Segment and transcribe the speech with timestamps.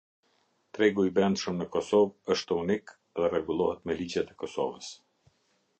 [0.77, 4.91] Tregu i brendshëm në Kosovë është unik dhe rregullohet me ligjet e Kosovës.